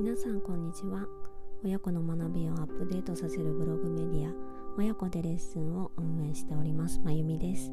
[0.00, 1.06] 皆さんこんにちは。
[1.62, 4.32] 親子の学びをアップデートさせるブログメディア
[4.78, 7.70] 親子でレッスンを運営しておりますまゆみです。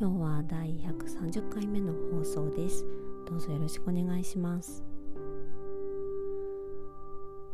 [0.00, 2.86] 今日は第130回目の放送です。
[3.28, 4.82] どうぞよろしくお願いします。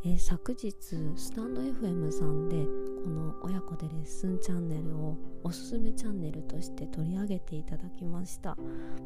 [0.05, 0.73] え昨日
[1.17, 2.65] スタンド FM さんで
[3.03, 8.55] この親子でレッスンチャンネルをおすすめチャンネルとして取り上げていただきました。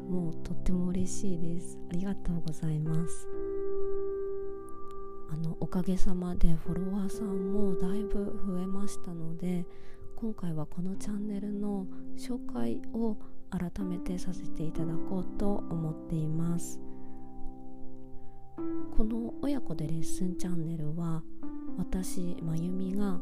[0.07, 1.79] もうとっても嬉しいです。
[1.89, 3.27] ありがとうございます。
[5.35, 9.65] あのおかげさまでフォロワーさんもだいぶ増えましたので
[10.15, 11.85] 今回はこのチャンネルの
[12.17, 13.17] 紹介を
[13.49, 16.79] 改めてさせていただこうと思っています。
[18.95, 21.21] この親子でレッスンチャンネルは
[21.77, 23.19] 私まゆみが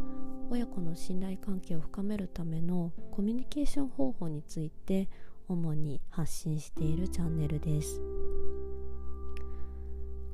[0.51, 5.09] 親子の信頼関係を深めるためのコミュニケーション方法について
[5.47, 7.99] 主に発信しているチャンネルです。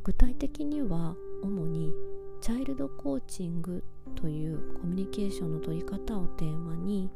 [0.04, 1.94] 具体的には主に
[2.42, 3.84] チャイルドコーチング
[4.16, 7.10] というコミュニケーションの取り方をテーマに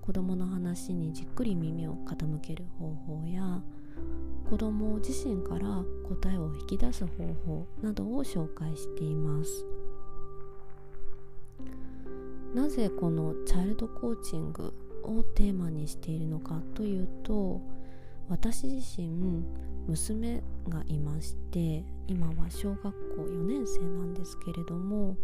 [0.00, 3.62] 子どもの話にじっくり耳を傾ける方法や
[4.48, 9.66] 子ども自身から答えを引き出す方法などを紹介しています。
[12.54, 17.60] なぜこのチャイルドコーチングをテーマにしているのかというと
[18.28, 19.08] 私自身
[19.88, 25.16] 娘がいまして今は小学校4年生なんですけれども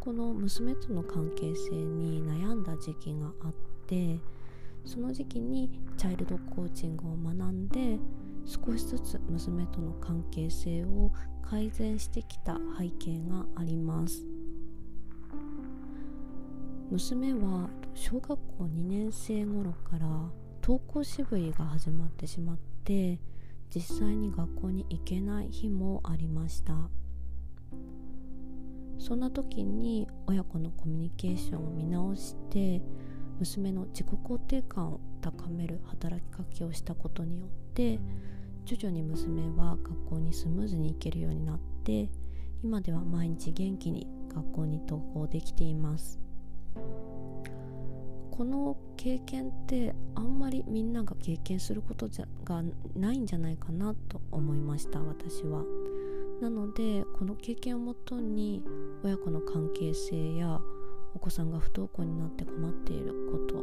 [0.00, 3.54] この娘との関係性に悩んだ時期があっ
[3.86, 4.18] て
[4.84, 7.98] その時期にチャイルドコーチングを学んで
[8.46, 11.12] 少しずつ娘との関係性を
[11.42, 14.24] 改善してきた背景があります。
[16.90, 20.08] 娘は小学校2年生頃から
[20.70, 23.18] 登校しぶりが始まってしまって
[23.74, 26.74] 実際に学校に行けない日もありました。
[29.00, 32.80] そんな時に親子のコミュニケーションを見直して
[33.40, 37.98] 娘の自己肯定感を高める働きかけをしたことによって
[38.64, 42.08] 徐々に娘は学校にスムーズに行けるようになって
[42.62, 46.20] 今では毎日元気に学校に登校できています。
[48.40, 52.62] この経験ってあんまりみんなが経験することじゃが
[52.96, 55.62] ないんじゃないかなと思いました私は。
[56.40, 58.64] なのでこの経験をもとに
[59.04, 60.58] 親子の関係性や
[61.14, 63.62] お子さんが不登校になって困っていること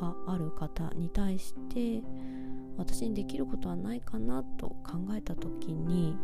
[0.00, 2.02] がある方に対して
[2.78, 6.16] 私にできることはないかなと考えた時に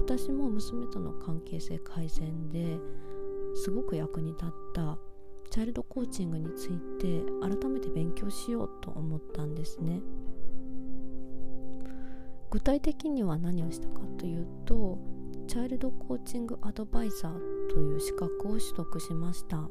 [0.00, 2.76] 私も娘との関係性改善で
[3.54, 4.98] すごく役に立った
[5.54, 10.00] チャイルドコーチングについて改めて勉強しようと思ったんですね。
[12.50, 14.98] 具体的には何をしたかというと
[15.46, 17.32] チャイルドコーチングアドバイザー
[17.72, 19.70] という資格を取得しました。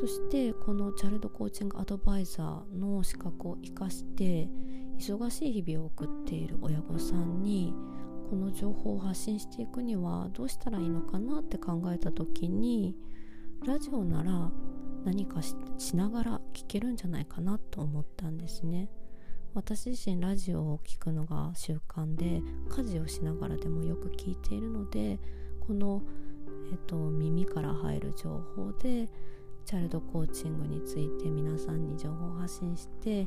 [0.00, 4.48] そしてこのチャイルドコーチングアドバイザーの資格を生かして
[5.00, 7.74] 忙しい日々を送っている親御さんに
[8.30, 12.94] この情報を発信していくにはどうしたらいいのかなって考えた時に
[13.64, 14.50] ラジオなら
[15.04, 15.54] 何かし
[15.96, 18.88] ながら聞けるんじゃないかなと思ったんですね。
[19.54, 25.18] 私自身ラジオを聴くのが習慣で家事をしながらでもよく聞いているので
[25.66, 26.02] この、
[26.70, 29.08] えっと、耳から入る情報で
[29.64, 33.26] チャイルドコーチングについて皆さんに情報を発信して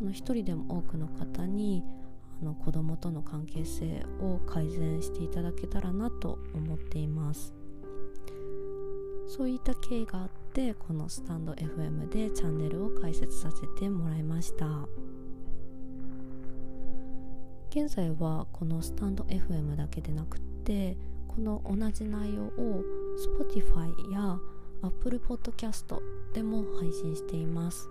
[0.00, 1.84] あの一人でも多くの方に
[2.40, 7.54] あの子供との関係性を改善していただけたらなと思っています。
[9.28, 14.66] そういった経緯があってこのスタンド FM でチャンネルを開設させてもらいました。
[17.70, 20.96] 現在はこのスタンド FM だけでなくって
[21.28, 22.82] この同じ内容を
[23.38, 24.38] Spotify や
[24.82, 26.00] Apple Podcast
[26.32, 27.88] でも配信しています。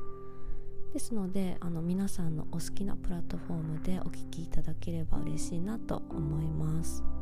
[0.94, 7.17] ですのであの皆さんのお好きなプラットフォームでお聴きいただければ嬉しいなと思います。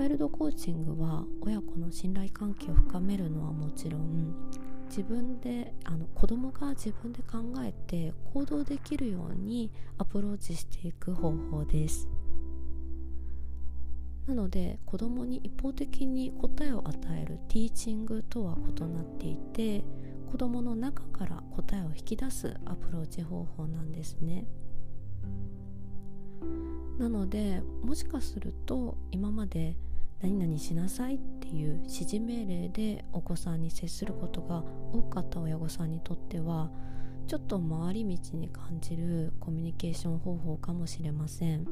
[0.00, 4.34] チャイルドコーチングは親子の信頼関係を深めるのはもちろん
[4.88, 12.08] 自分であの子供が自分で考えて行動できるようにアプローチしていく方法です。
[14.26, 19.84] なので子供に一方的に答えを与えるティーチングとは異なっていて
[20.32, 24.46] 子供の中から答えを引き出すアプローチ方法なんですね。
[26.98, 29.76] なのでもしかすると今まで
[30.22, 34.62] 何々しなさいっていう指示命令でお子さんに接することが
[34.92, 36.70] 多かった親御さんにとっては
[37.26, 41.64] ちょっと回り道に感じるコミュニケーション方法かもしれません。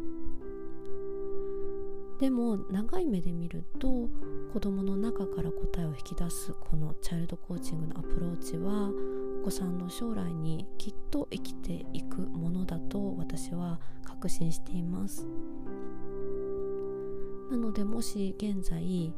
[2.21, 4.09] でも長い目で見ると
[4.53, 8.91] 子どもの中から答えを引き出すこのチャイルドコーチングのアプローチは
[9.43, 15.29] お子さんの将来にきっと生きていくものだと私は確信しています。
[17.51, 19.13] なのでもし現在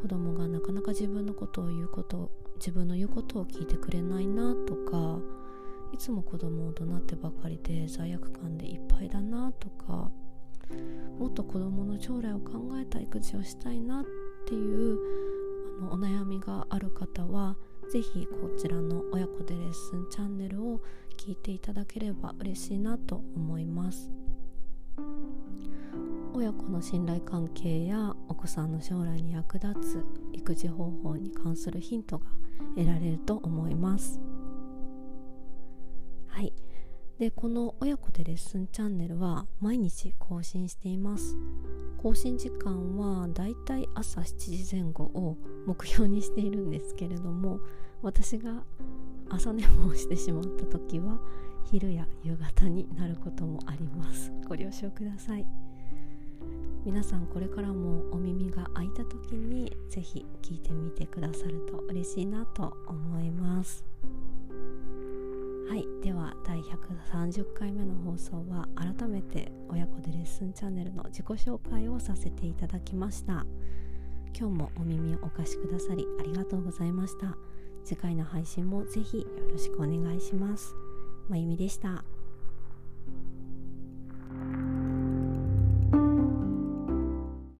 [0.00, 5.18] 子供がなかなか自分のことを言うこと自分の言うことを聞いてくれないなとか
[5.92, 10.10] いつも子供を怒鳴ってばかりで罪悪感でいっぱいだなとか
[11.18, 14.04] もっと子供の将来を考えた育児をしたいなっ
[14.46, 14.98] ていう
[15.80, 17.56] あのお悩みがある方は
[17.90, 20.80] 是非こちらの親子でレッスンチャンネルを
[21.16, 24.10] 聞いていただければ嬉しいなと思います。
[26.36, 30.04] 親子の信頼関係やお子さんの将来に役立つ
[30.34, 32.26] 育児方法に関するヒントが
[32.76, 34.20] 得られると思います。
[36.28, 36.52] はい。
[37.18, 41.38] でこの親子でレッスンチャンネルは毎日更新しています。
[41.96, 47.60] 更新時間はだいたい朝7時前後を目標にしているんですけれども
[48.02, 48.62] 私が
[49.30, 51.18] 朝寝坊してしまった時は
[51.64, 54.30] 昼や夕方になることもあります。
[54.46, 55.46] ご了承ください。
[56.86, 63.84] 皆さんこれからもお耳が開いた時にぜひ聞いてみてくださると嬉しいなと思います。
[65.68, 65.84] はい。
[66.00, 73.44] では第130回目の放送は改めて親子でレッスンチャンネルの自己紹介をさせていただきました。
[74.38, 77.36] 今日もお耳をお貸しくださりありがとうございました。
[77.82, 80.76] 次回の配信もぜひよろしくお願いします。
[81.28, 82.04] まゆみでした。